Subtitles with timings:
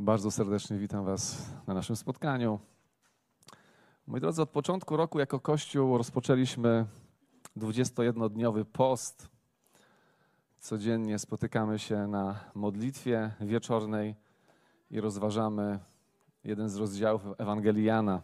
[0.00, 2.58] Bardzo serdecznie witam Was na naszym spotkaniu.
[4.06, 6.86] Moi drodzy, od początku roku jako Kościół rozpoczęliśmy
[7.56, 9.28] 21-dniowy post.
[10.60, 14.14] Codziennie spotykamy się na modlitwie wieczornej
[14.90, 15.78] i rozważamy
[16.44, 18.22] jeden z rozdziałów Ewangelii Jana.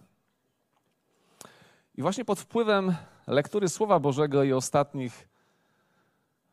[1.95, 2.95] I właśnie pod wpływem
[3.27, 5.29] lektury Słowa Bożego i ostatnich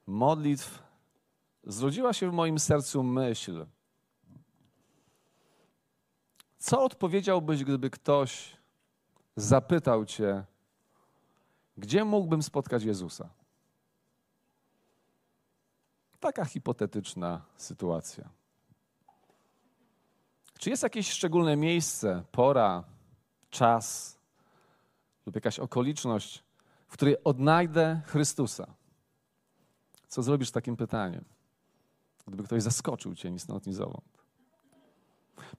[0.07, 0.83] modlitw
[1.63, 3.65] zrodziła się w moim sercu myśl–
[6.63, 8.57] co odpowiedziałbyś, gdyby ktoś
[9.35, 10.43] zapytał Cię,
[11.77, 13.29] gdzie mógłbym spotkać Jezusa?
[16.19, 18.29] Taka hipotetyczna sytuacja.
[20.59, 22.83] Czy jest jakieś szczególne miejsce, pora,
[23.49, 24.17] czas
[25.25, 26.43] lub jakaś okoliczność,
[26.87, 28.73] w której odnajdę Chrystusa?
[30.07, 31.25] Co zrobisz z takim pytaniem?
[32.27, 34.22] Gdyby ktoś zaskoczył cię ni stąd, ni zowąd.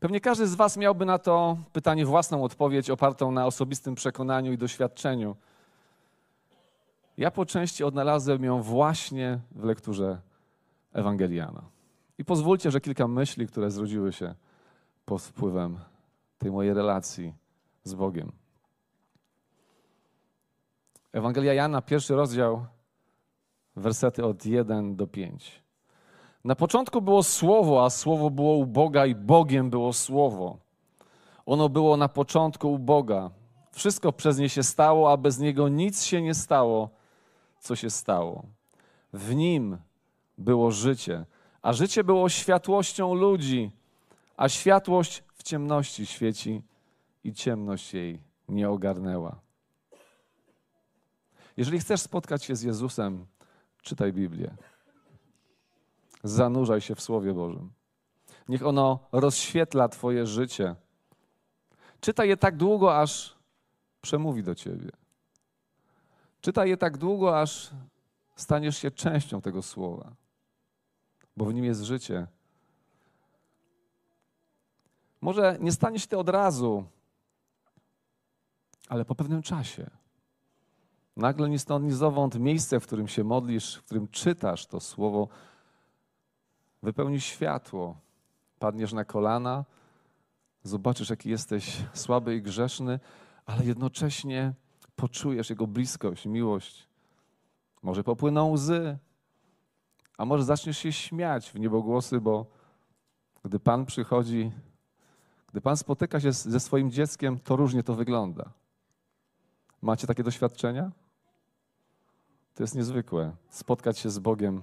[0.00, 4.58] Pewnie każdy z Was miałby na to pytanie własną odpowiedź, opartą na osobistym przekonaniu i
[4.58, 5.36] doświadczeniu.
[7.18, 10.20] Ja po części odnalazłem ją właśnie w lekturze
[10.92, 11.62] Ewangeliana.
[12.18, 14.34] I pozwólcie, że kilka myśli, które zrodziły się
[15.04, 15.78] pod wpływem
[16.38, 17.34] tej mojej relacji
[17.84, 18.32] z Bogiem.
[21.12, 22.66] Ewangelia Jana, pierwszy rozdział,
[23.76, 25.63] wersety od 1 do 5.
[26.44, 30.58] Na początku było Słowo, a Słowo było u Boga i Bogiem było Słowo.
[31.46, 33.30] Ono było na początku u Boga.
[33.72, 36.90] Wszystko przez nie się stało, a bez niego nic się nie stało,
[37.58, 38.46] co się stało.
[39.12, 39.78] W nim
[40.38, 41.24] było życie,
[41.62, 43.70] a życie było światłością ludzi,
[44.36, 46.62] a światłość w ciemności świeci
[47.24, 49.40] i ciemność jej nie ogarnęła.
[51.56, 53.26] Jeżeli chcesz spotkać się z Jezusem,
[53.82, 54.56] czytaj Biblię
[56.24, 57.72] zanurzaj się w Słowie Bożym.
[58.48, 60.76] Niech ono rozświetla Twoje życie.
[62.00, 63.36] Czytaj je tak długo, aż
[64.00, 64.90] przemówi do Ciebie.
[66.40, 67.70] Czytaj je tak długo, aż
[68.36, 70.14] staniesz się częścią tego Słowa,
[71.36, 72.26] bo w nim jest życie.
[75.20, 76.84] Może nie staniesz Ty od razu,
[78.88, 79.90] ale po pewnym czasie.
[81.16, 85.28] Nagle ni stąd, ni zowąd miejsce, w którym się modlisz, w którym czytasz to Słowo,
[86.84, 87.96] wypełni światło.
[88.58, 89.64] Padniesz na kolana,
[90.62, 93.00] zobaczysz, jaki jesteś słaby i grzeszny,
[93.46, 94.52] ale jednocześnie
[94.96, 96.88] poczujesz Jego bliskość, miłość.
[97.82, 98.98] Może popłyną łzy,
[100.18, 102.46] a może zaczniesz się śmiać w niebogłosy, bo
[103.44, 104.52] gdy Pan przychodzi,
[105.50, 108.50] gdy Pan spotyka się ze swoim dzieckiem, to różnie to wygląda.
[109.82, 110.90] Macie takie doświadczenia?
[112.54, 113.36] To jest niezwykłe.
[113.48, 114.62] Spotkać się z Bogiem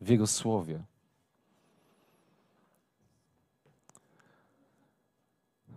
[0.00, 0.84] w Jego słowie.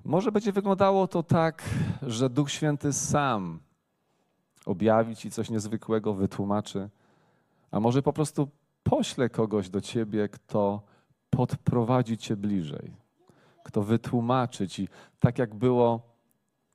[0.08, 1.64] Może będzie wyglądało to tak,
[2.02, 3.60] że Duch Święty sam
[4.66, 6.90] objawi ci coś niezwykłego, wytłumaczy,
[7.72, 8.50] a może po prostu
[8.84, 10.82] pośle kogoś do ciebie, kto
[11.30, 12.94] podprowadzi cię bliżej,
[13.64, 14.88] kto wytłumaczy ci,
[15.20, 16.02] tak jak było,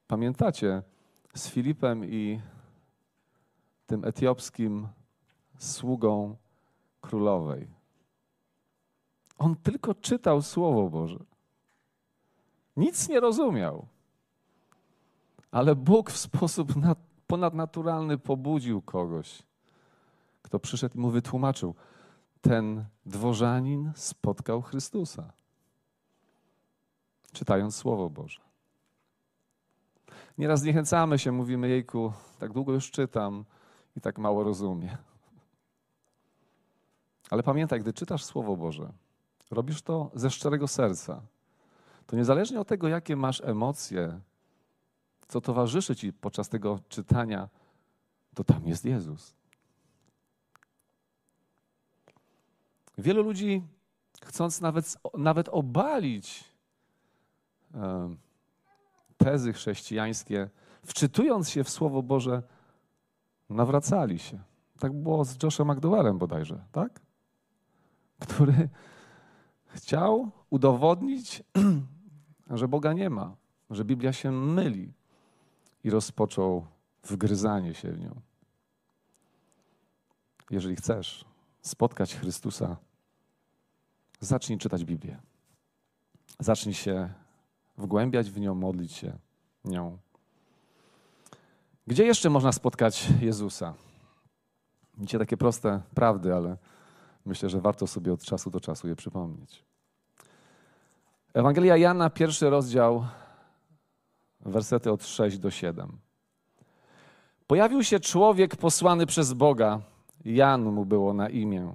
[0.06, 0.82] pamiętacie,
[1.34, 2.40] z Filipem i
[3.86, 4.88] tym etiopskim
[5.58, 6.36] sługą
[7.00, 7.68] królowej.
[9.38, 11.31] On tylko czytał Słowo Boże.
[12.76, 13.86] Nic nie rozumiał.
[15.50, 16.72] Ale Bóg w sposób
[17.26, 19.42] ponadnaturalny pobudził kogoś,
[20.42, 21.74] kto przyszedł i mu wytłumaczył.
[22.40, 25.32] Ten dworzanin spotkał Chrystusa,
[27.32, 28.40] czytając Słowo Boże.
[30.38, 33.44] Nieraz zniechęcamy się, mówimy, jejku, tak długo już czytam
[33.96, 34.96] i tak mało rozumiem.
[37.30, 38.92] Ale pamiętaj, gdy czytasz Słowo Boże,
[39.50, 41.22] robisz to ze szczerego serca
[42.12, 44.20] to niezależnie od tego, jakie masz emocje,
[45.28, 47.48] co towarzyszy ci podczas tego czytania,
[48.34, 49.34] to tam jest Jezus.
[52.98, 53.62] Wielu ludzi,
[54.24, 56.44] chcąc nawet, nawet obalić
[59.16, 60.50] tezy chrześcijańskie,
[60.86, 62.42] wczytując się w Słowo Boże,
[63.50, 64.38] nawracali się.
[64.78, 67.00] Tak było z Joshem McDowellem bodajże, tak?
[68.18, 68.68] Który
[69.66, 71.42] chciał udowodnić,
[72.56, 73.36] że Boga nie ma,
[73.70, 74.92] że Biblia się myli
[75.84, 76.66] i rozpoczął
[77.04, 78.20] wgryzanie się w nią.
[80.50, 81.24] Jeżeli chcesz
[81.60, 82.76] spotkać Chrystusa,
[84.20, 85.20] zacznij czytać Biblię.
[86.38, 87.12] Zacznij się
[87.78, 89.18] wgłębiać w nią, modlić się
[89.64, 89.98] nią.
[91.86, 93.74] Gdzie jeszcze można spotkać Jezusa?
[94.98, 96.56] Widzicie takie proste prawdy, ale
[97.24, 99.64] myślę, że warto sobie od czasu do czasu je przypomnieć.
[101.34, 103.06] Ewangelia Jana, pierwszy rozdział,
[104.40, 105.98] wersety od 6 do 7.
[107.46, 109.80] Pojawił się człowiek posłany przez Boga.
[110.24, 111.74] Jan mu było na imię.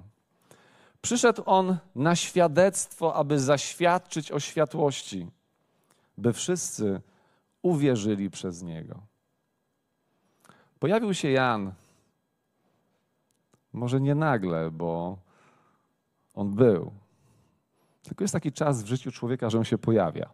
[1.00, 5.26] Przyszedł on na świadectwo, aby zaświadczyć o światłości,
[6.18, 7.00] by wszyscy
[7.62, 9.02] uwierzyli przez niego.
[10.78, 11.72] Pojawił się Jan.
[13.72, 15.18] Może nie nagle, bo
[16.34, 16.92] on był.
[18.08, 20.30] Tylko jest taki czas w życiu człowieka, że on się pojawia.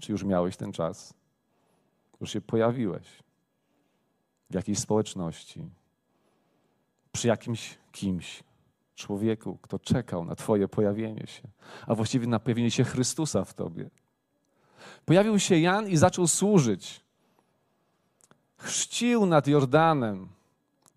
[0.00, 1.14] Czy już miałeś ten czas?
[2.20, 3.22] Już się pojawiłeś
[4.50, 5.70] w jakiejś społeczności,
[7.12, 8.42] przy jakimś kimś,
[8.94, 11.42] człowieku, kto czekał na Twoje pojawienie się,
[11.86, 13.90] a właściwie na pojawienie się Chrystusa w Tobie.
[15.04, 17.00] Pojawił się Jan i zaczął służyć.
[18.56, 20.28] Chrzcił nad Jordanem,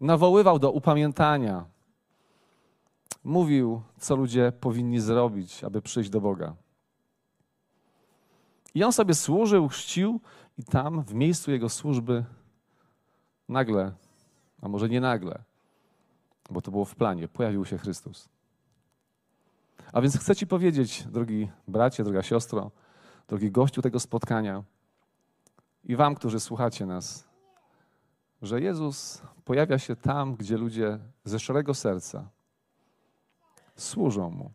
[0.02, 1.73] nawoływał do upamiętania.
[3.24, 6.56] Mówił, co ludzie powinni zrobić, aby przyjść do Boga.
[8.76, 10.20] I on sobie służył, chrzcił,
[10.58, 12.26] i tam, w miejscu jego służby,
[13.50, 13.92] nagle,
[14.62, 15.44] a może nie nagle,
[16.50, 18.30] bo to było w planie, pojawił się Chrystus.
[19.94, 22.72] A więc chcę Ci powiedzieć, drogi bracie, droga siostro,
[23.28, 24.64] drogi gościu tego spotkania
[25.84, 27.28] i Wam, którzy słuchacie nas,
[28.42, 32.30] że Jezus pojawia się tam, gdzie ludzie ze szczerego serca
[33.76, 34.52] służą Mu.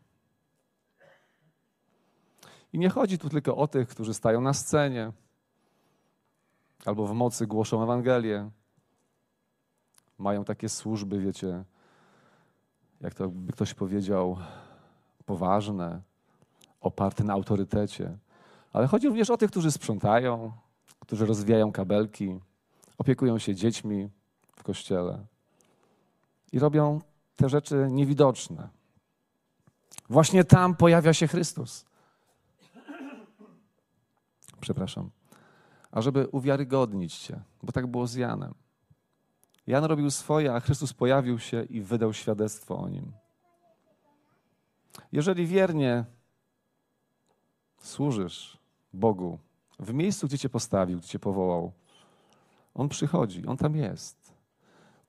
[2.72, 5.12] I nie chodzi tu tylko o tych, którzy stają na scenie
[6.84, 8.50] albo w mocy głoszą Ewangelię.
[10.18, 11.64] Mają takie służby, wiecie,
[13.00, 14.36] jak to by ktoś powiedział,
[15.26, 16.02] poważne,
[16.80, 18.18] oparte na autorytecie.
[18.72, 20.52] Ale chodzi również o tych, którzy sprzątają,
[21.00, 22.40] którzy rozwijają kabelki,
[22.98, 24.08] opiekują się dziećmi
[24.56, 25.26] w kościele
[26.52, 27.00] i robią
[27.36, 28.77] te rzeczy niewidoczne.
[30.08, 31.84] Właśnie tam pojawia się Chrystus.
[34.60, 35.10] Przepraszam.
[35.90, 38.54] A żeby uwiarygodnić Cię, bo tak było z Janem.
[39.66, 43.12] Jan robił swoje, a Chrystus pojawił się i wydał świadectwo o nim.
[45.12, 46.04] Jeżeli wiernie
[47.78, 48.58] służysz
[48.92, 49.38] Bogu
[49.78, 51.72] w miejscu, gdzie Cię postawił, gdzie Cię powołał,
[52.74, 54.34] On przychodzi, On tam jest.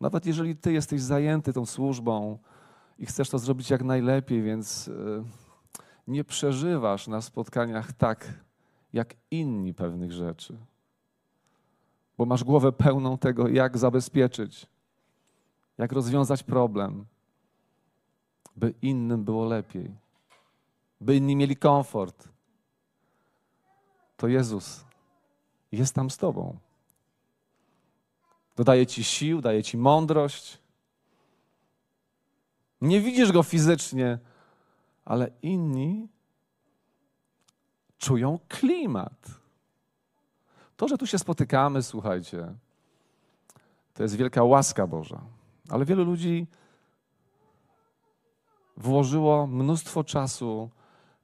[0.01, 2.37] Nawet jeżeli Ty jesteś zajęty tą służbą
[2.99, 5.23] i chcesz to zrobić jak najlepiej, więc e,
[6.07, 8.33] nie przeżywasz na spotkaniach tak,
[8.93, 10.57] jak inni pewnych rzeczy
[12.19, 14.67] bo masz głowę pełną tego, jak zabezpieczyć,
[15.77, 17.05] jak rozwiązać problem,
[18.55, 19.95] by innym było lepiej,
[21.01, 22.29] by inni mieli komfort.
[24.17, 24.85] To Jezus
[25.71, 26.57] jest tam z Tobą.
[28.55, 30.57] Dodaje Ci sił, daje Ci mądrość.
[32.81, 34.19] Nie widzisz go fizycznie,
[35.05, 36.07] ale inni
[37.97, 39.39] czują klimat.
[40.77, 42.53] To, że tu się spotykamy, słuchajcie,
[43.93, 45.21] to jest wielka łaska Boża.
[45.69, 46.47] Ale wielu ludzi
[48.77, 50.69] włożyło mnóstwo czasu,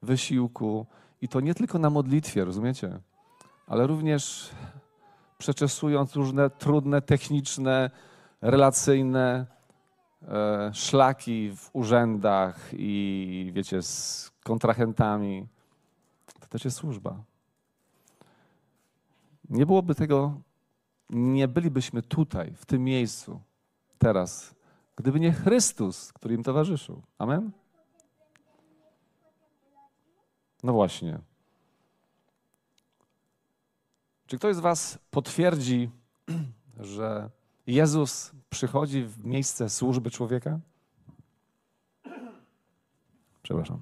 [0.02, 0.86] wysiłku
[1.22, 3.00] i to nie tylko na modlitwie, rozumiecie?
[3.68, 4.50] Ale również
[5.38, 7.92] przeczesując różne trudne, techniczne,
[8.42, 9.55] relacyjne
[10.74, 15.48] szlaki w urzędach i wiecie, z kontrahentami.
[16.40, 17.24] To też jest służba.
[19.50, 20.42] Nie byłoby tego,
[21.10, 23.42] nie bylibyśmy tutaj, w tym miejscu,
[23.98, 24.56] teraz,
[24.96, 27.02] gdyby nie Chrystus, który im towarzyszył.
[27.18, 27.52] Amen?
[30.64, 31.20] No właśnie.
[34.28, 35.90] Czy ktoś z Was potwierdzi,
[36.80, 37.30] że
[37.68, 40.60] Jezus przychodzi w miejsce służby człowieka?
[43.44, 43.82] Przepraszam.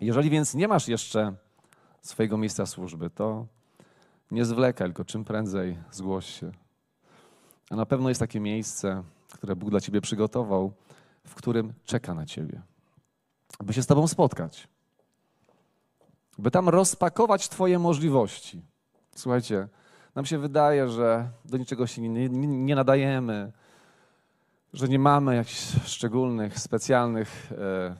[0.00, 1.34] Jeżeli więc nie masz jeszcze
[2.02, 3.46] swojego miejsca służby, to
[4.30, 6.52] nie zwlekaj, tylko czym prędzej zgłoś się.
[7.70, 9.02] A na pewno jest takie miejsce,
[9.32, 10.72] które Bóg dla ciebie przygotował,
[11.24, 12.62] w którym czeka na ciebie,
[13.60, 14.68] by się z tobą spotkać,
[16.38, 18.62] by tam rozpakować twoje możliwości.
[19.14, 19.68] Słuchajcie,
[20.16, 23.52] nam się wydaje, że do niczego się nie, nie, nie nadajemy,
[24.72, 27.96] że nie mamy jakichś szczególnych, specjalnych, e,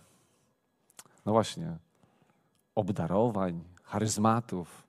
[1.26, 1.76] no właśnie,
[2.74, 4.86] obdarowań, charyzmatów,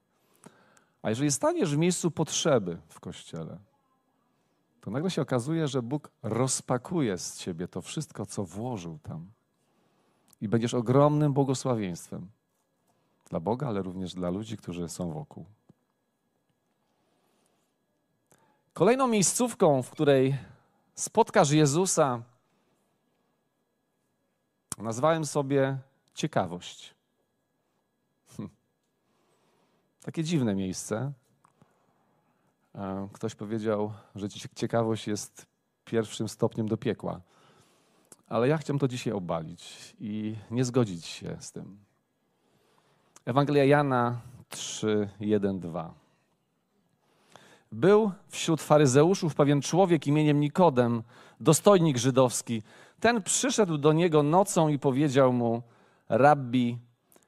[1.01, 3.57] a jeżeli staniesz w miejscu potrzeby w kościele,
[4.81, 9.31] to nagle się okazuje, że Bóg rozpakuje z ciebie to wszystko, co włożył tam.
[10.41, 12.27] I będziesz ogromnym błogosławieństwem
[13.29, 15.46] dla Boga, ale również dla ludzi, którzy są wokół.
[18.77, 20.38] Kolejną miejscówką, w której
[20.96, 22.22] spotkasz Jezusa,
[24.77, 25.77] nazwałem sobie
[26.13, 26.96] ciekawość.
[30.05, 31.12] Takie dziwne miejsce.
[32.75, 35.46] E, ktoś powiedział, że ciekawość jest
[35.86, 37.22] pierwszym stopniem do piekła.
[38.27, 41.77] Ale ja chciałem to dzisiaj obalić i nie zgodzić się z tym.
[43.25, 46.07] Ewangelia Jana 3, 1, 2.
[47.71, 51.03] Był wśród faryzeuszów pewien człowiek imieniem Nikodem,
[51.39, 52.63] dostojnik żydowski.
[53.00, 55.62] Ten przyszedł do niego nocą i powiedział mu:
[56.09, 56.77] Rabbi,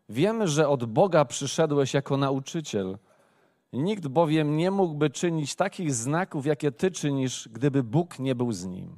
[0.09, 2.97] wiemy, że od Boga przyszedłeś jako nauczyciel.
[3.73, 8.65] Nikt bowiem nie mógłby czynić takich znaków, jakie ty czynisz, gdyby Bóg nie był z
[8.65, 8.95] nim.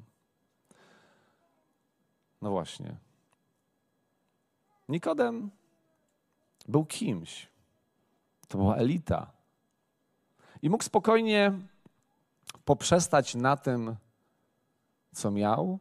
[2.41, 2.95] No właśnie.
[4.89, 5.51] Nikodem
[6.67, 7.47] był kimś.
[8.47, 9.31] To była elita.
[10.61, 11.51] I mógł spokojnie
[12.65, 13.95] poprzestać na tym,
[15.13, 15.79] co miał,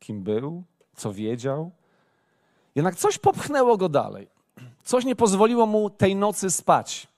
[0.00, 0.62] kim był,
[0.96, 1.70] co wiedział.
[2.74, 4.28] Jednak coś popchnęło go dalej.
[4.84, 7.08] Coś nie pozwoliło mu tej nocy spać.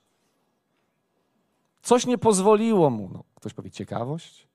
[1.82, 4.46] Coś nie pozwoliło mu, no, ktoś powie, ciekawość?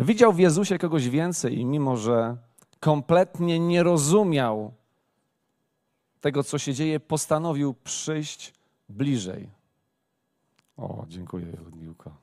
[0.00, 2.36] Widział w Jezusie kogoś więcej i mimo, że
[2.80, 4.72] kompletnie nie rozumiał
[6.22, 8.54] tego, co się dzieje, postanowił przyjść
[8.88, 9.50] bliżej.
[10.76, 12.16] O, dziękuję, Ludmiłko.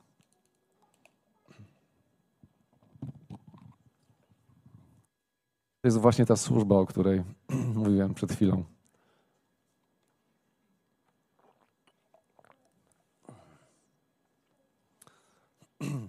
[5.80, 7.24] To jest właśnie ta służba, o której
[7.74, 8.64] mówiłem przed chwilą.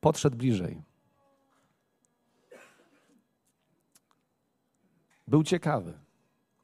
[0.00, 0.82] Podszedł bliżej.
[5.26, 6.07] Był ciekawy.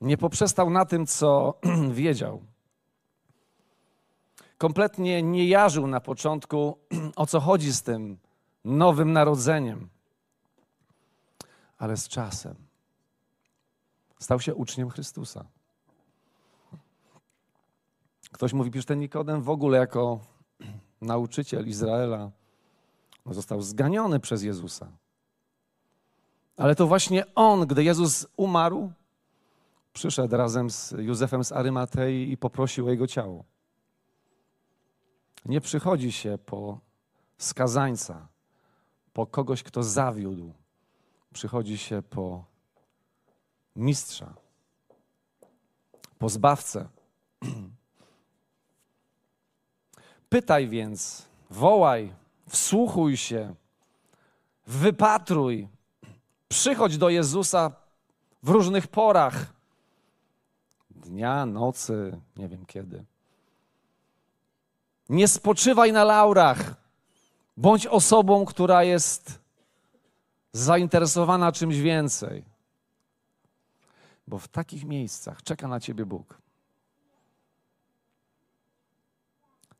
[0.04, 1.58] Nie poprzestał na tym, co
[1.90, 2.42] wiedział.
[4.58, 6.78] Kompletnie nie jarzył na początku,
[7.16, 8.18] o co chodzi z tym
[8.64, 9.88] nowym narodzeniem.
[11.78, 12.54] Ale z czasem
[14.18, 15.44] stał się uczniem Chrystusa.
[18.32, 20.20] Ktoś mówi, że ten Nikodem w ogóle jako
[21.00, 22.30] nauczyciel Izraela
[23.26, 24.88] no, został zganiony przez Jezusa.
[26.56, 28.92] Ale to właśnie on, gdy Jezus umarł,
[29.94, 33.44] przyszedł razem z Józefem z Arymatei i poprosił o jego ciało.
[35.44, 36.80] Nie przychodzi się po
[37.38, 38.28] skazańca,
[39.12, 40.52] po kogoś, kto zawiódł.
[41.32, 42.44] Przychodzi się po
[43.76, 44.34] mistrza,
[46.18, 46.88] po zbawcę.
[50.28, 52.14] Pytaj więc, wołaj,
[52.48, 53.54] wsłuchuj się,
[54.66, 55.68] wypatruj,
[56.48, 57.72] przychodź do Jezusa
[58.42, 59.53] w różnych porach
[61.04, 63.04] dnia, nocy, nie wiem kiedy.
[65.08, 66.74] Nie spoczywaj na laurach.
[67.56, 69.38] Bądź osobą, która jest
[70.52, 72.44] zainteresowana czymś więcej.
[74.26, 76.38] Bo w takich miejscach czeka na ciebie Bóg.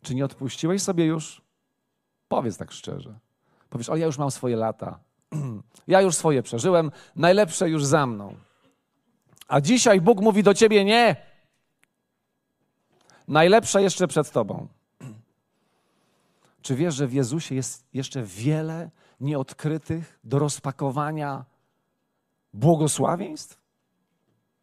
[0.02, 1.42] Czy nie odpuściłeś sobie już?
[2.28, 3.18] Powiedz tak szczerze.
[3.70, 4.98] Powiesz, ale ja już mam swoje lata.
[5.86, 8.34] Ja już swoje przeżyłem, najlepsze już za mną.
[9.48, 11.16] A dzisiaj Bóg mówi do ciebie nie.
[13.28, 14.68] Najlepsze jeszcze przed tobą.
[16.62, 21.44] Czy wiesz, że w Jezusie jest jeszcze wiele nieodkrytych do rozpakowania
[22.52, 23.60] błogosławieństw?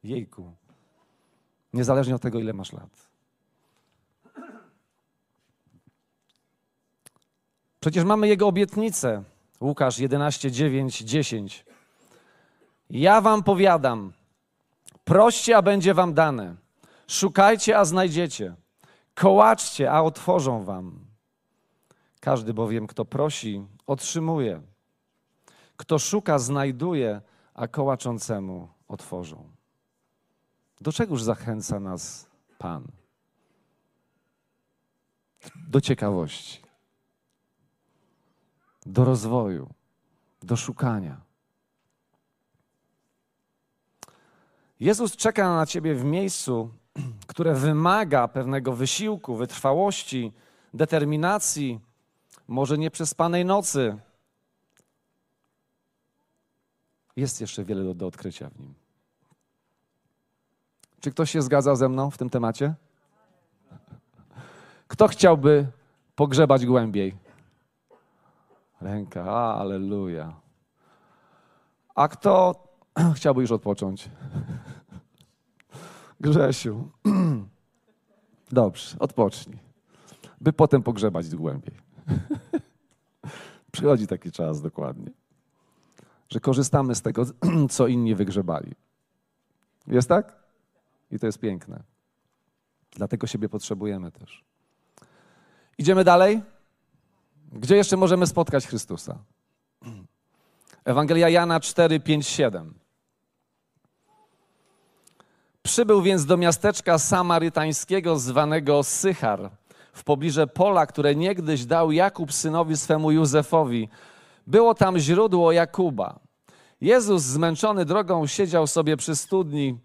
[0.04, 0.54] Jejku.
[1.74, 3.10] Niezależnie od tego, ile masz lat.
[7.80, 9.24] Przecież mamy Jego obietnicę.
[9.62, 11.66] Łukasz 11, 9, 10.
[12.90, 14.14] Ja wam powiadam,
[15.04, 16.56] Proście, a będzie wam dane.
[17.08, 18.56] Szukajcie, a znajdziecie.
[19.16, 21.06] Kołaczcie, a otworzą wam.
[22.20, 24.62] Każdy bowiem, kto prosi, otrzymuje.
[25.78, 27.22] Kto szuka, znajduje,
[27.54, 29.50] a kołaczącemu otworzą.
[30.82, 32.28] Do czegoż zachęca nas
[32.58, 32.88] Pan?
[35.68, 36.62] Do ciekawości,
[38.86, 39.70] do rozwoju,
[40.44, 41.22] do szukania.
[44.82, 46.70] Jezus czeka na ciebie w miejscu,
[47.28, 50.34] które wymaga pewnego wysiłku, wytrwałości,
[50.74, 51.80] determinacji,
[52.48, 53.98] może nieprzespanej nocy.
[57.16, 58.74] Jest jeszcze wiele do, do odkrycia w nim.
[61.00, 62.74] Czy ktoś się zgadza ze mną w tym temacie?
[64.88, 65.68] Kto chciałby
[66.16, 67.16] pogrzebać głębiej?
[68.82, 69.24] Ręka,
[69.56, 70.34] aleluja.
[71.96, 72.56] A kto
[73.16, 74.10] chciałby już odpocząć?
[76.20, 76.90] Grzesiu.
[78.52, 79.60] Dobrze, odpocznij.
[80.42, 81.76] By potem pogrzebać głębiej.
[83.72, 85.12] Przychodzi taki czas dokładnie,
[86.30, 87.26] że korzystamy z tego,
[87.70, 88.72] co inni wygrzebali.
[89.88, 90.36] Jest tak?
[91.12, 91.84] I to jest piękne.
[92.92, 94.44] Dlatego siebie potrzebujemy też.
[95.78, 96.42] Idziemy dalej.
[97.52, 99.18] Gdzie jeszcze możemy spotkać Chrystusa?
[100.86, 102.81] Ewangelia Jana 4, 5, 7.
[105.64, 109.50] Przybył więc do miasteczka samarytańskiego zwanego Sychar,
[109.94, 113.90] w pobliże pola, które niegdyś dał Jakub synowi swemu Józefowi.
[114.48, 116.20] Było tam źródło Jakuba.
[116.82, 119.78] Jezus zmęczony drogą siedział sobie przy studni.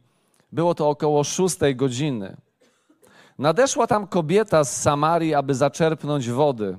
[0.53, 2.37] Było to około szóstej godziny.
[3.39, 6.79] Nadeszła tam kobieta z Samarii, aby zaczerpnąć wody.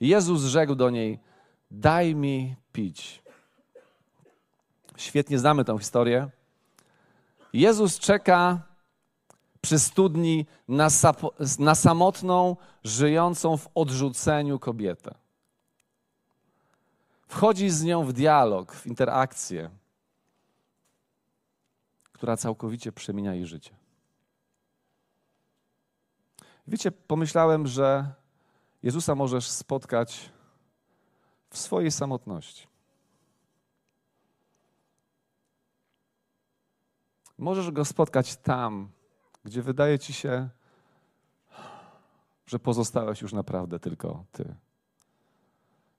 [0.00, 1.18] Jezus rzekł do niej:
[1.70, 3.21] Daj mi pić.
[5.02, 6.30] Świetnie znamy tę historię.
[7.52, 8.62] Jezus czeka
[9.60, 10.88] przy studni na,
[11.58, 15.14] na samotną, żyjącą w odrzuceniu kobietę.
[17.28, 19.70] Wchodzi z nią w dialog, w interakcję,
[22.12, 23.74] która całkowicie przemienia jej życie.
[26.66, 28.14] Wiecie, pomyślałem, że
[28.82, 30.30] Jezusa możesz spotkać
[31.50, 32.71] w swojej samotności.
[37.38, 38.88] Możesz go spotkać tam,
[39.44, 40.48] gdzie wydaje ci się,
[42.46, 44.54] że pozostałeś już naprawdę tylko ty.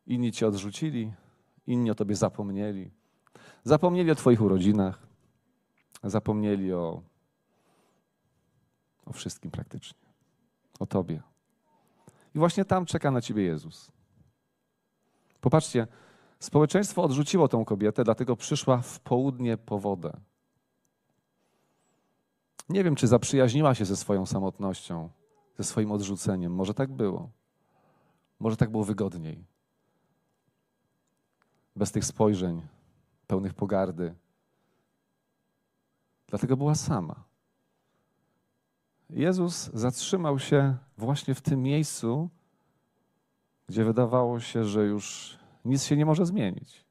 [0.08, 1.14] Inni cię odrzucili,
[1.68, 2.92] inni o tobie zapomnieli.
[3.64, 5.08] Zapomnieli o twoich urodzinach,
[6.04, 7.02] zapomnieli o,
[9.06, 10.10] o wszystkim praktycznie,
[10.80, 11.22] o tobie.
[12.36, 13.92] I właśnie tam czeka na ciebie Jezus.
[15.42, 15.88] Popatrzcie,
[16.40, 20.18] społeczeństwo odrzuciło tą kobietę, dlatego przyszła w południe po wodę.
[22.70, 25.10] Nie wiem, czy zaprzyjaźniła się ze swoją samotnością,
[25.58, 26.54] ze swoim odrzuceniem.
[26.54, 27.30] Może tak było.
[28.40, 29.46] Może tak było wygodniej.
[31.76, 32.62] Bez tych spojrzeń,
[33.28, 34.16] pełnych pogardy.
[36.28, 37.24] Dlatego była sama.
[39.10, 42.30] Jezus zatrzymał się właśnie w tym miejscu,
[43.68, 46.86] gdzie wydawało się, że już nic się nie może zmienić.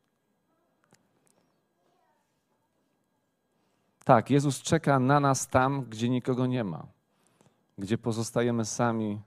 [4.05, 6.87] Tak, Jezus czeka na nas tam, gdzie nikogo nie ma,
[7.79, 9.21] gdzie pozostajemy sami,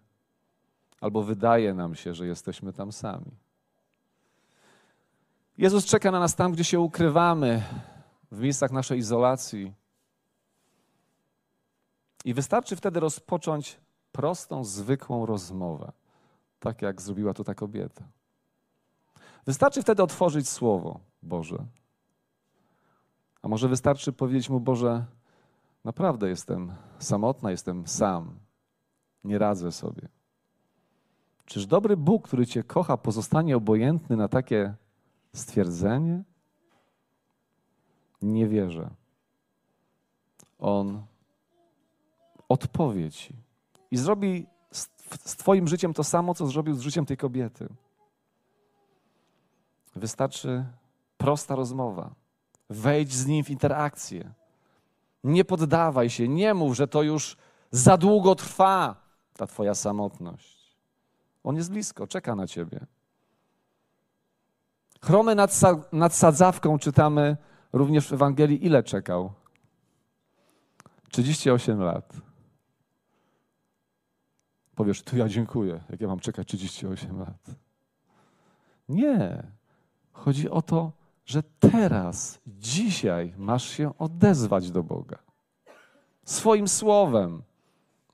[1.02, 3.32] albo wydaje nam się, że jesteśmy tam sami.
[5.58, 7.64] Jezus czeka na nas tam, gdzie się ukrywamy,
[8.32, 9.74] w miejscach naszej izolacji.
[12.26, 13.78] I wystarczy wtedy rozpocząć
[14.12, 15.92] prostą, zwykłą rozmowę,
[16.60, 18.04] tak jak zrobiła to ta kobieta.
[19.46, 21.66] Wystarczy wtedy otworzyć Słowo Boże
[23.46, 25.06] a może wystarczy powiedzieć mu, Boże,
[25.84, 28.40] naprawdę jestem samotna, jestem sam,
[29.24, 30.08] nie radzę sobie.
[31.46, 34.76] Czyż dobry Bóg, który Cię kocha, pozostanie obojętny na takie
[35.34, 36.24] stwierdzenie?
[38.22, 38.90] Nie wierzę.
[40.60, 41.06] On
[42.50, 43.36] odpowie Ci
[43.92, 44.48] i zrobi
[45.26, 47.68] z Twoim życiem to samo, co zrobił z życiem tej kobiety.
[49.96, 50.66] Wystarczy
[51.18, 52.25] prosta rozmowa
[52.70, 54.34] Wejdź z nim w interakcję.
[55.24, 57.38] Nie poddawaj się, nie mów, że to już
[57.72, 58.96] za długo trwa,
[59.34, 60.76] ta Twoja samotność.
[61.44, 62.86] On jest blisko, czeka na Ciebie.
[65.02, 67.38] Chromy nad, nad sadzawką czytamy
[67.74, 68.66] również w Ewangelii.
[68.66, 69.34] Ile czekał?
[71.10, 72.14] 38 lat.
[74.76, 77.52] Powiesz, tu ja dziękuję, jak ja mam czekać 38 lat.
[78.90, 79.44] Nie.
[80.12, 80.92] Chodzi o to,
[81.26, 85.18] że teraz, dzisiaj masz się odezwać do Boga.
[86.24, 87.44] Swoim słowem,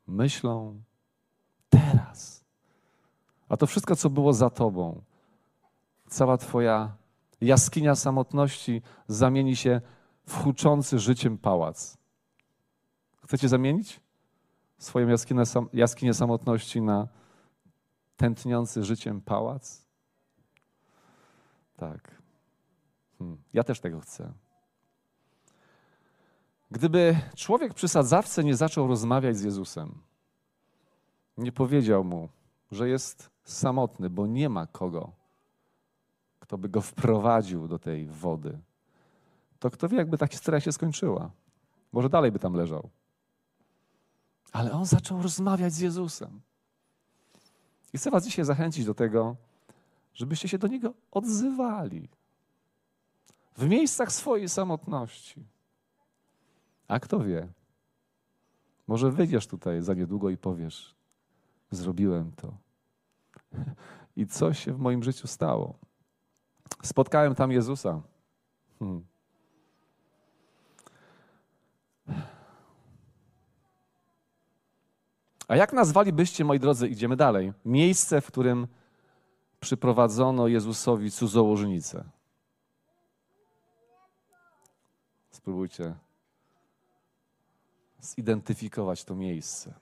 [0.07, 0.81] myślą,
[1.69, 2.43] teraz.
[3.49, 5.01] A to wszystko, co było za tobą,
[6.07, 6.95] cała Twoja
[7.41, 9.81] jaskinia samotności zamieni się
[10.25, 11.97] w huczący życiem pałac.
[13.23, 14.01] Chcecie zamienić
[14.77, 15.43] swoją jaskinię,
[15.73, 17.07] jaskinię samotności na
[18.17, 19.85] tętniący życiem pałac?
[21.77, 22.20] Tak.
[23.21, 24.33] Hmm, ja też tego chcę.
[26.71, 30.01] Gdyby człowiek przy sadzawce nie zaczął rozmawiać z Jezusem,
[31.37, 32.29] nie powiedział mu,
[32.71, 35.11] że jest samotny, bo nie ma kogo,
[36.39, 38.59] kto by go wprowadził do tej wody,
[39.59, 41.31] to kto wie, jakby ta historia się skończyła.
[41.91, 42.89] Może dalej by tam leżał.
[44.51, 46.41] Ale on zaczął rozmawiać z Jezusem.
[47.93, 49.35] I chcę Was dzisiaj zachęcić do tego,
[50.13, 52.09] żebyście się do niego odzywali
[53.57, 55.43] w miejscach swojej samotności.
[56.87, 57.47] A kto wie?
[58.87, 60.95] Może wyjdziesz tutaj za niedługo i powiesz:
[61.71, 62.53] Zrobiłem to.
[64.15, 65.75] I co się w moim życiu stało?
[66.83, 68.01] Spotkałem tam Jezusa.
[68.79, 69.05] Hmm.
[75.47, 78.67] A jak nazwalibyście, moi drodzy, idziemy dalej, miejsce, w którym
[79.59, 82.03] przyprowadzono Jezusowi cudzołożnicę?
[85.41, 85.93] Spróbujcie
[88.01, 89.73] zidentyfikować to miejsce.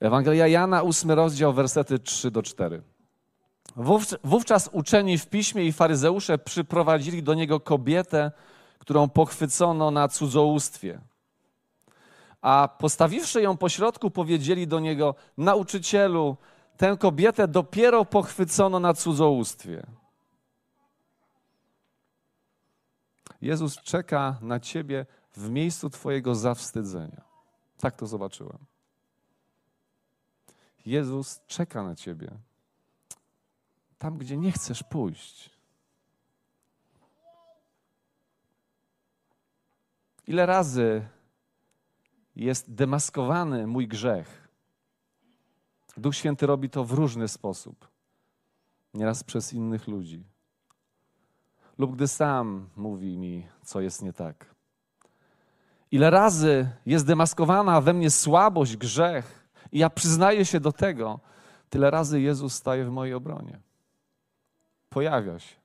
[0.00, 2.82] Ewangelia Jana, ósmy rozdział, wersety 3 do 4.
[4.24, 8.32] Wówczas uczeni w piśmie i faryzeusze przyprowadzili do niego kobietę,
[8.78, 11.00] którą pochwycono na cudzołóstwie.
[12.42, 16.36] A postawiwszy ją pośrodku, powiedzieli do niego: Nauczycielu,
[16.76, 19.99] tę kobietę dopiero pochwycono na cudzołóstwie.
[23.40, 27.24] Jezus czeka na ciebie w miejscu Twojego zawstydzenia.
[27.78, 28.58] Tak to zobaczyłem.
[30.86, 32.38] Jezus czeka na Ciebie
[34.00, 35.50] tam, gdzie nie chcesz pójść.
[40.26, 41.08] Ile razy
[42.36, 44.48] jest demaskowany mój grzech?
[45.96, 47.88] Duch Święty robi to w różny sposób,
[48.94, 50.24] nieraz przez innych ludzi,
[51.80, 54.54] lub gdy sam mówi mi, co jest nie tak.
[55.90, 61.20] Ile razy jest demaskowana we mnie słabość, grzech, i ja przyznaję się do tego,
[61.70, 63.60] tyle razy Jezus staje w mojej obronie.
[64.88, 65.56] Pojawia się.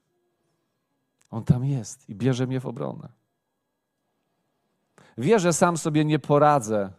[1.32, 3.10] On tam jest i bierze mnie w obronę.
[5.18, 6.92] Wie, że sam sobie nie poradzę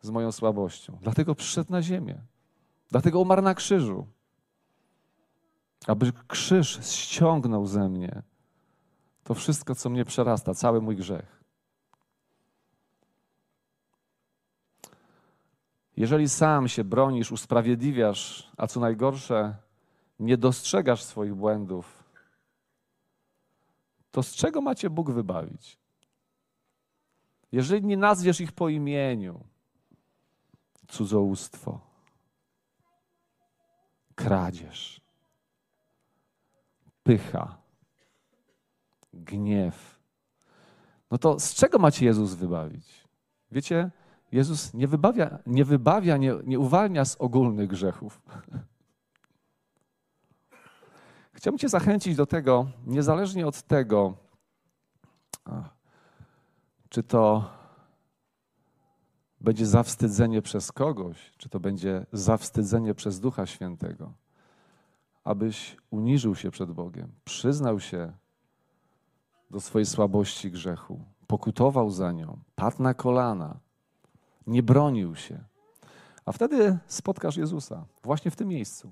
[0.00, 0.98] z moją słabością.
[1.02, 2.18] Dlatego przyszedł na ziemię.
[2.90, 4.06] Dlatego umarł na krzyżu.
[5.86, 8.22] Aby krzyż ściągnął ze mnie
[9.24, 11.42] to wszystko, co mnie przerasta, cały mój grzech.
[15.96, 19.56] Jeżeli sam się bronisz, usprawiedliwiasz, a co najgorsze,
[20.20, 22.04] nie dostrzegasz swoich błędów,
[24.10, 25.78] to z czego macie Bóg wybawić?
[27.52, 29.40] Jeżeli nie nazwiesz ich po imieniu,
[30.88, 31.80] cudzołóstwo,
[34.14, 35.00] kradzież,
[37.06, 37.56] pycha,
[39.12, 40.00] gniew,
[41.10, 43.04] no to z czego macie Jezus wybawić?
[43.50, 43.90] Wiecie,
[44.32, 48.22] Jezus nie wybawia, nie, wybawia, nie, nie uwalnia z ogólnych grzechów.
[51.32, 54.16] Chciałbym Cię zachęcić do tego, niezależnie od tego,
[56.88, 57.50] czy to
[59.40, 64.12] będzie zawstydzenie przez kogoś, czy to będzie zawstydzenie przez Ducha Świętego,
[65.26, 68.12] abyś uniżył się przed Bogiem, przyznał się
[69.50, 73.58] do swojej słabości grzechu, pokutował za nią, padł na kolana
[74.46, 75.44] nie bronił się.
[76.24, 78.90] A wtedy spotkasz Jezusa właśnie w tym miejscu.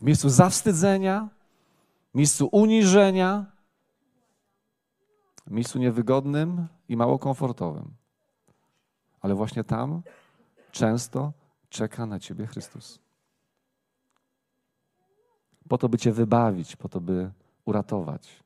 [0.00, 1.28] W miejscu zawstydzenia,
[2.14, 3.46] miejscu uniżenia,
[5.46, 7.94] miejscu niewygodnym i mało komfortowym.
[9.20, 10.02] Ale właśnie tam
[10.70, 11.32] często
[11.68, 13.09] czeka na ciebie Chrystus.
[15.70, 17.30] Po to, by cię wybawić, po to, by
[17.64, 18.42] uratować.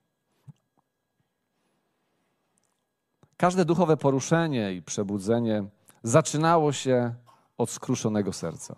[3.36, 5.64] Każde duchowe poruszenie i przebudzenie
[6.02, 7.14] zaczynało się
[7.58, 8.76] od skruszonego serca,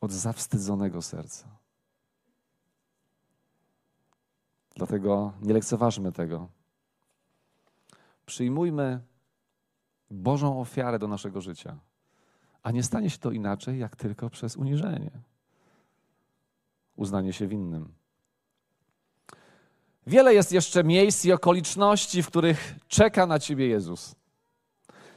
[0.00, 1.48] od zawstydzonego serca.
[4.76, 6.48] Dlatego nie lekceważmy tego.
[8.26, 9.00] Przyjmujmy
[10.10, 11.78] Bożą ofiarę do naszego życia,
[12.62, 15.10] a nie stanie się to inaczej, jak tylko przez uniżenie,
[16.96, 17.92] uznanie się winnym.
[20.06, 24.14] Wiele jest jeszcze miejsc i okoliczności, w których czeka na Ciebie Jezus.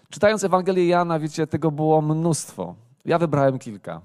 [0.10, 2.76] Czytając Ewangelię Jana, wiecie, tego było mnóstwo.
[3.06, 4.02] Ja wybrałem kilka.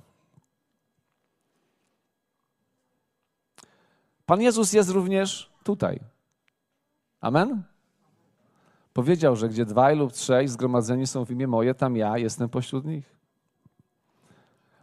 [4.26, 6.00] Pan Jezus jest również tutaj.
[7.20, 7.62] Amen?
[8.92, 12.84] Powiedział, że gdzie dwaj lub trzej zgromadzeni są w imię moje, tam ja jestem pośród
[12.84, 13.16] nich.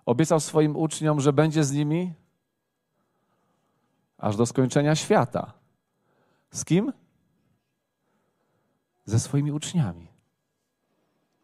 [0.06, 2.14] Obiecał swoim uczniom, że będzie z nimi
[4.20, 5.54] aż do skończenia świata.
[6.52, 6.94] Z kim?
[9.06, 10.08] Ze swoimi uczniami.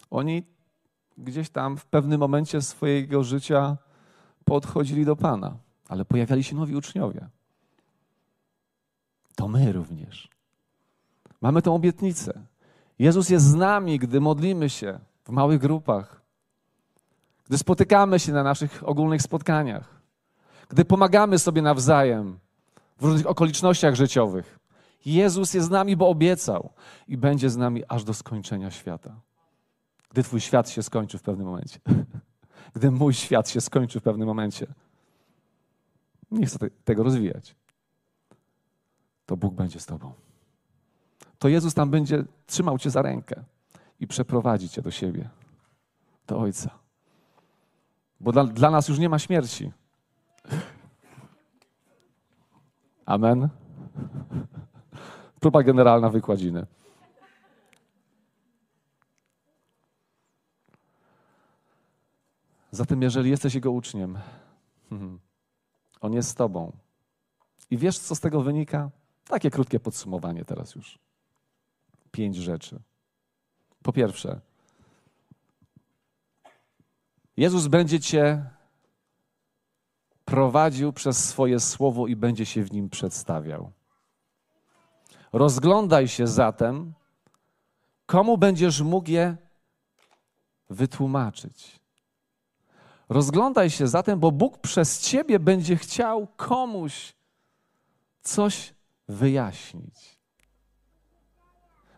[0.09, 0.43] Oni
[1.17, 3.77] gdzieś tam w pewnym momencie swojego życia
[4.45, 5.57] podchodzili do Pana,
[5.87, 7.29] ale pojawiali się nowi uczniowie.
[9.35, 10.29] To my również.
[11.41, 12.41] Mamy tę obietnicę.
[12.99, 16.21] Jezus jest z nami, gdy modlimy się w małych grupach,
[17.45, 20.01] gdy spotykamy się na naszych ogólnych spotkaniach,
[20.69, 22.39] gdy pomagamy sobie nawzajem
[22.97, 24.59] w różnych okolicznościach życiowych.
[25.05, 26.69] Jezus jest z nami, bo obiecał
[27.07, 29.15] i będzie z nami aż do skończenia świata
[30.15, 31.79] gdy Twój świat się skończy w pewnym momencie.
[32.75, 34.67] Gdy mój świat się skończy w pewnym momencie.
[36.31, 37.55] Nie chcę tego rozwijać.
[39.25, 40.13] To Bóg będzie z Tobą.
[41.39, 43.43] To Jezus tam będzie trzymał Cię za rękę
[43.99, 45.29] i przeprowadzi Cię do siebie.
[46.27, 46.69] do Ojca.
[48.19, 49.71] Bo dla, dla nas już nie ma śmierci.
[53.05, 53.49] Amen.
[55.39, 56.65] Próba generalna wykładziny.
[62.71, 64.17] Zatem, jeżeli jesteś Jego uczniem,
[66.01, 66.71] On jest z Tobą.
[67.71, 68.89] I wiesz, co z tego wynika?
[69.27, 70.99] Takie krótkie podsumowanie teraz już.
[72.11, 72.79] Pięć rzeczy.
[73.83, 74.41] Po pierwsze,
[77.37, 78.45] Jezus będzie Cię
[80.25, 83.71] prowadził przez swoje słowo i będzie się w nim przedstawiał.
[85.33, 86.93] Rozglądaj się zatem,
[88.05, 89.37] komu będziesz mógł je
[90.69, 91.79] wytłumaczyć.
[93.09, 97.13] Rozglądaj się zatem, bo Bóg przez ciebie będzie chciał komuś
[98.21, 98.73] coś
[99.07, 100.19] wyjaśnić.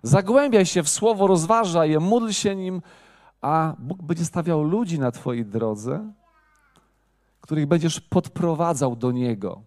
[0.04, 2.82] Zagłębiaj się w słowo, rozważaj je, módl się nim,
[3.42, 6.14] a Bóg będzie stawiał ludzi na Twojej drodze,
[7.48, 9.64] których będziesz podprowadzał do Niego.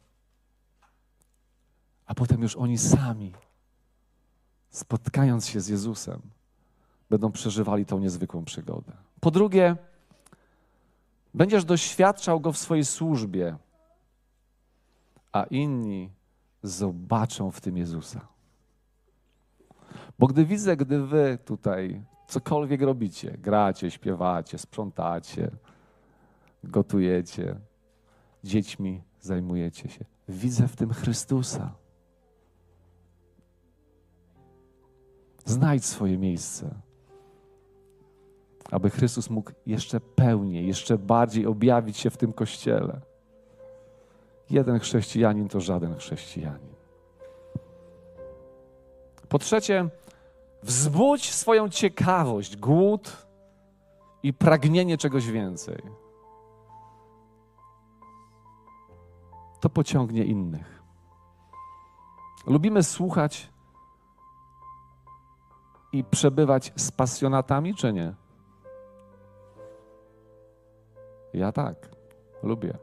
[2.07, 3.33] A potem już oni sami,
[4.71, 6.21] spotkając się z Jezusem,
[7.11, 8.93] będą przeżywali tą niezwykłą przygodę.
[9.21, 9.77] Po drugie,
[11.35, 13.57] będziesz doświadczał Go w swojej służbie,
[15.33, 16.11] a inni
[16.63, 18.29] zobaczą w tym Jezusa.
[20.19, 25.51] Bo gdy widzę, gdy wy tutaj cokolwiek robicie, gracie, śpiewacie, sprzątacie,
[26.65, 27.70] gotujecie,
[28.45, 31.73] dziećmi zajmujecie się, widzę w tym Chrystusa.
[35.45, 36.75] Znajdź swoje miejsce,
[38.71, 43.01] aby Chrystus mógł jeszcze pełniej, jeszcze bardziej objawić się w tym kościele.
[44.51, 46.71] Jeden chrześcijanin to żaden chrześcijanin.
[49.29, 49.89] Po trzecie,
[50.63, 53.27] wzbudź swoją ciekawość, głód
[54.23, 55.83] i pragnienie czegoś więcej.
[59.61, 60.83] To pociągnie innych.
[62.47, 63.53] Lubimy słuchać
[65.93, 68.15] i przebywać z pasjonatami, czy nie?
[71.33, 71.91] Ja tak,
[72.43, 72.79] lubię.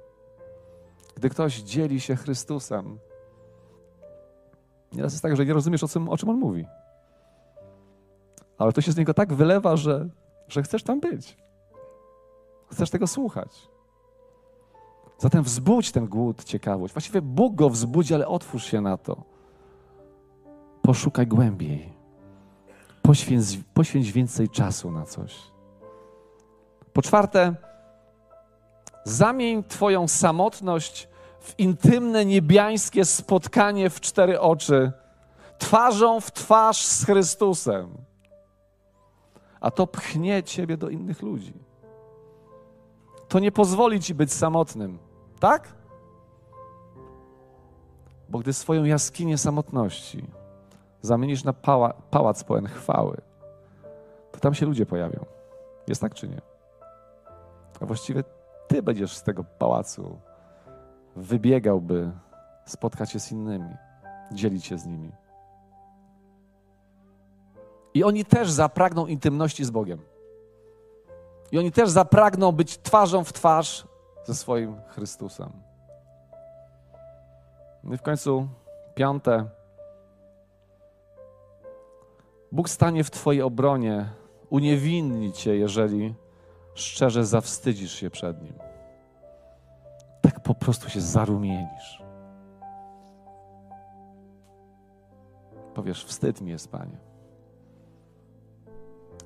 [1.16, 3.00] Gdy ktoś dzieli się Chrystusem,
[4.94, 6.66] nieraz jest tak, że nie rozumiesz, o czym, o czym on mówi.
[8.58, 10.10] Ale to się z niego tak wylewa, że,
[10.48, 11.38] że chcesz tam być.
[12.72, 13.70] Chcesz tego słuchać.
[15.17, 16.93] Zatem wzbudź ten głód, ciekawość.
[16.93, 19.23] Właściwie Bóg go wzbudzi, ale otwórz się na to.
[20.82, 21.93] Poszukaj głębiej.
[23.01, 25.36] Poświęć, poświęć więcej czasu na coś.
[26.93, 27.56] Po czwarte,
[29.03, 34.91] Zamień Twoją samotność w intymne, niebiańskie spotkanie w cztery oczy,
[35.58, 37.89] twarzą w twarz z Chrystusem.
[39.60, 41.53] A to pchnie Ciebie do innych ludzi.
[43.27, 44.99] To nie pozwoli Ci być samotnym,
[45.39, 45.73] tak?
[48.30, 50.23] Bo gdy swoją jaskinię samotności
[51.02, 53.17] zamienisz na pała, pałac pełen chwały,
[54.32, 55.26] to tam się ludzie pojawią.
[55.88, 56.41] Jest tak czy nie?
[57.82, 58.23] A właściwie
[58.67, 60.19] ty będziesz z tego pałacu
[61.15, 62.12] wybiegał, by
[62.65, 63.76] spotkać się z innymi,
[64.32, 65.12] dzielić się z nimi.
[67.93, 70.02] I oni też zapragną intymności z Bogiem.
[71.52, 73.87] I oni też zapragną być twarzą w twarz
[74.28, 75.52] ze swoim Chrystusem.
[77.84, 78.48] No i w końcu
[78.96, 79.46] piąte.
[82.52, 84.10] Bóg stanie w Twojej obronie,
[84.50, 86.16] uniewinni Cię, jeżeli
[86.74, 88.54] szczerze zawstydzisz się przed Nim.
[90.22, 92.04] Tak po prostu się zarumienisz.
[95.74, 96.98] Powiesz, wstyd mi jest, Panie.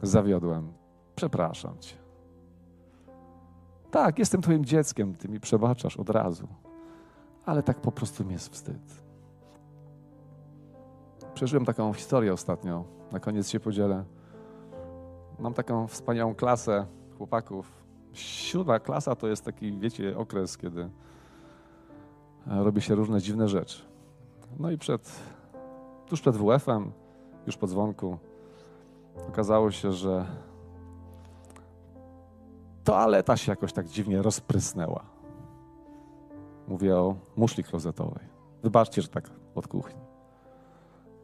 [0.02, 0.74] Zawiodłem.
[1.16, 2.01] Przepraszam Cię.
[3.92, 6.48] Tak, jestem Twoim dzieckiem, Ty mi przebaczasz od razu.
[7.46, 9.04] Ale tak po prostu mi jest wstyd.
[11.34, 12.84] Przeżyłem taką historię ostatnio.
[13.12, 14.04] Na koniec się podzielę.
[15.40, 16.86] Mam taką wspaniałą klasę
[17.18, 17.72] chłopaków.
[18.14, 20.90] Siódma klasa to jest taki, wiecie, okres, kiedy
[22.46, 23.82] robi się różne dziwne rzeczy.
[24.60, 25.12] No i przed,
[26.08, 26.92] tuż przed WF-em,
[27.48, 28.18] już po dzwonku,
[29.28, 30.26] okazało się, że
[32.84, 35.04] toaleta się jakoś tak dziwnie rozprysnęła.
[36.68, 38.24] Mówię o muszli klozetowej.
[38.64, 40.02] Wybaczcie, że tak od kuchni.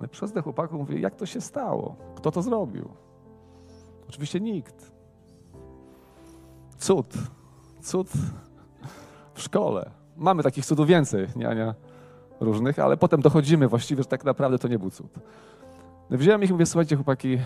[0.01, 1.95] No przez te chłopaków mówię, jak to się stało?
[2.15, 2.89] Kto to zrobił?
[4.09, 4.91] Oczywiście nikt.
[6.77, 7.13] Cud.
[7.81, 8.09] Cud
[9.33, 9.91] w szkole.
[10.17, 11.73] Mamy takich cudów więcej, nie
[12.39, 15.13] różnych, ale potem dochodzimy właściwie, że tak naprawdę to nie był cud.
[16.09, 17.39] No wziąłem ich i mówię, słuchajcie chłopaki,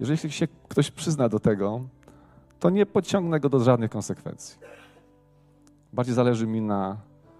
[0.00, 1.80] jeżeli się ktoś przyzna do tego,
[2.60, 4.58] to nie pociągnę go do żadnych konsekwencji.
[5.92, 6.96] Bardziej zależy mi na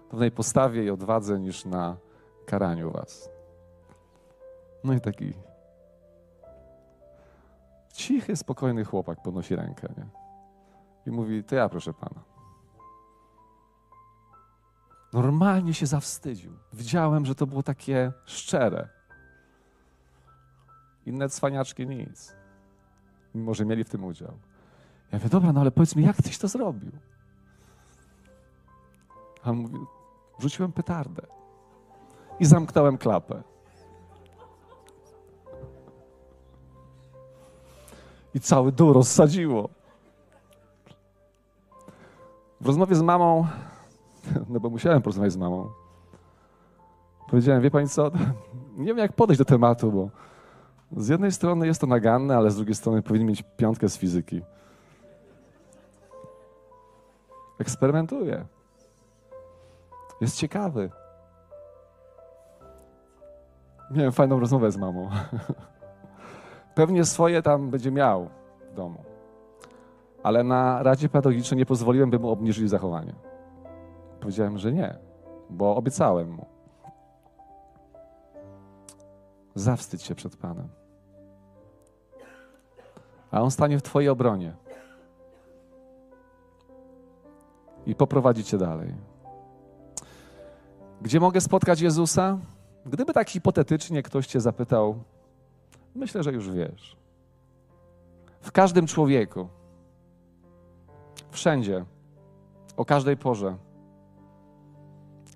[0.09, 1.97] pewnej postawie i odwadze niż na
[2.45, 3.29] karaniu was.
[4.83, 5.33] No i taki
[7.93, 10.05] cichy, spokojny chłopak podnosi rękę nie?
[11.05, 12.21] i mówi: To ja, proszę pana.
[15.13, 16.51] Normalnie się zawstydził.
[16.73, 18.89] Widziałem, że to było takie szczere.
[21.05, 22.35] Inne cwaniaczki nic.
[23.35, 24.48] Mimo, że mieli w tym udział.
[25.11, 26.91] Ja mówię, dobra, no ale powiedz mi, jak tyś to zrobił?
[29.43, 29.77] A on mówi,
[30.39, 31.21] rzuciłem petardę
[32.39, 33.43] i zamknąłem klapę.
[38.33, 39.69] I cały dół rozsadziło.
[42.61, 43.47] W rozmowie z mamą,
[44.49, 45.69] no bo musiałem porozmawiać z mamą,
[47.29, 48.11] powiedziałem, wie pani co,
[48.77, 50.09] nie wiem jak podejść do tematu, bo
[51.01, 54.41] z jednej strony jest to naganne, ale z drugiej strony powinien mieć piątkę z fizyki.
[57.59, 58.45] Eksperymentuje.
[60.21, 60.91] Jest ciekawy.
[63.91, 65.09] Miałem fajną rozmowę z mamą.
[66.75, 68.29] Pewnie swoje tam będzie miał
[68.71, 69.03] w domu.
[70.23, 73.13] Ale na Radzie Pedagogicznej nie pozwoliłem, by mu obniżyli zachowanie.
[74.19, 74.97] Powiedziałem, że nie,
[75.49, 76.45] bo obiecałem mu.
[79.55, 80.67] Zawstydź się przed Panem.
[83.31, 84.53] A On stanie w Twojej obronie
[87.85, 88.93] i poprowadzi Cię dalej.
[91.01, 92.37] Gdzie mogę spotkać Jezusa?
[92.85, 95.03] Gdyby tak hipotetycznie ktoś Cię zapytał,
[95.95, 96.97] myślę, że już wiesz.
[98.41, 99.47] W każdym człowieku,
[101.31, 101.85] wszędzie,
[102.77, 103.57] o każdej porze,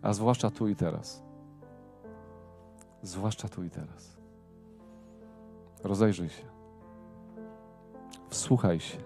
[0.01, 1.23] a zwłaszcza tu i teraz.
[3.01, 4.17] Zwłaszcza tu i teraz.
[5.83, 6.43] Rozejrzyj się.
[8.29, 8.97] Wsłuchaj się.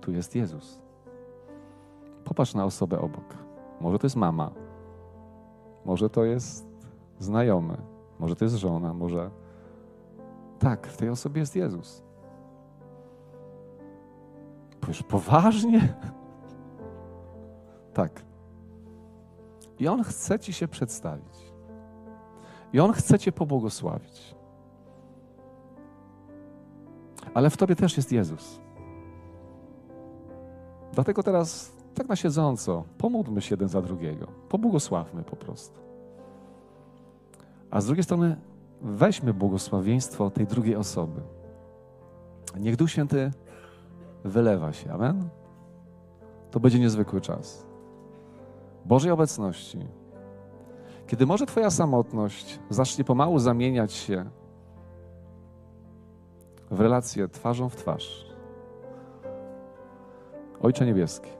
[0.00, 0.83] Tu jest Jezus.
[2.24, 3.36] Popatrz na osobę obok.
[3.80, 4.50] Może to jest mama,
[5.84, 6.66] może to jest
[7.18, 7.76] znajomy,
[8.18, 9.30] może to jest żona, może.
[10.58, 12.02] Tak, w tej osobie jest Jezus.
[14.80, 15.80] Powiesz, poważnie?
[17.94, 18.24] Tak.
[19.78, 21.54] I On chce Ci się przedstawić.
[22.72, 24.34] I On chce Cię pobłogosławić.
[27.34, 28.60] Ale w Tobie też jest Jezus.
[30.92, 34.26] Dlatego teraz, tak na siedząco, pomódlmy się jeden za drugiego.
[34.48, 35.80] Pobłogosławmy po prostu.
[37.70, 38.36] A z drugiej strony,
[38.82, 41.20] weźmy błogosławieństwo tej drugiej osoby.
[42.60, 43.30] Niech Duch Święty
[44.24, 44.92] wylewa się.
[44.92, 45.28] Amen?
[46.50, 47.66] To będzie niezwykły czas.
[48.84, 49.78] Bożej obecności.
[51.06, 54.24] Kiedy może Twoja samotność zacznie pomału zamieniać się
[56.70, 58.26] w relację twarzą w twarz.
[60.62, 61.30] Ojcze Niebieski,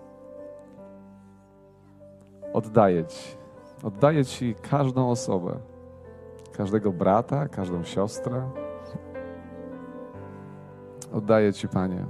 [2.54, 3.36] oddaję Ci,
[3.82, 5.58] oddaję Ci każdą osobę,
[6.52, 8.50] każdego brata, każdą siostrę.
[11.12, 12.06] Oddaję Ci, Panie.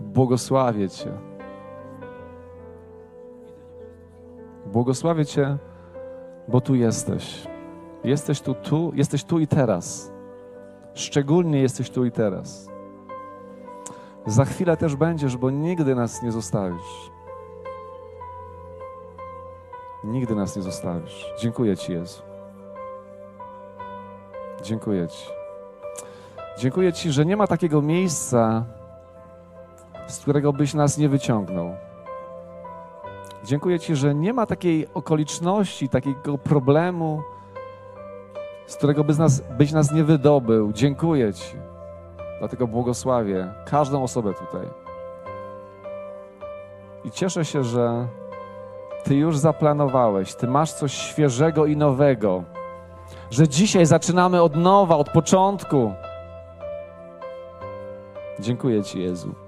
[0.00, 1.12] Błogosławię Cię.
[4.66, 5.56] Błogosławię Cię,
[6.48, 7.48] bo tu jesteś.
[8.04, 10.12] Jesteś tu, tu, jesteś tu i teraz.
[10.94, 12.68] Szczególnie jesteś tu i teraz.
[14.26, 17.17] Za chwilę też będziesz, bo nigdy nas nie zostawisz.
[20.04, 21.32] Nigdy nas nie zostawisz.
[21.38, 22.22] Dziękuję Ci, Jezu.
[24.62, 25.26] Dziękuję Ci.
[26.58, 28.64] Dziękuję Ci, że nie ma takiego miejsca,
[30.06, 31.74] z którego byś nas nie wyciągnął.
[33.44, 37.22] Dziękuję Ci, że nie ma takiej okoliczności, takiego problemu,
[38.66, 40.72] z którego byś nas, byś nas nie wydobył.
[40.72, 41.56] Dziękuję Ci.
[42.38, 44.68] Dlatego błogosławię każdą osobę tutaj.
[47.04, 48.08] I cieszę się, że
[49.04, 52.44] Ty już zaplanowałeś, Ty masz coś świeżego i nowego,
[53.30, 55.92] że dzisiaj zaczynamy od nowa, od początku.
[58.40, 59.47] Dziękuję Ci, Jezu.